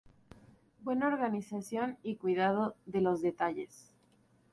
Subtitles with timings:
[0.79, 3.93] Buena organización y cuidado de los detalles.